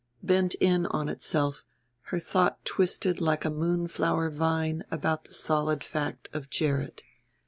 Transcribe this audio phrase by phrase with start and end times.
[0.23, 1.63] Bent in on itself
[2.05, 7.03] her thought twisted like a moonflower vine about the solid fact of Gerrit.